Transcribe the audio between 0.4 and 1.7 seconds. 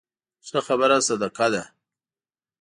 ښه خبره صدقه ده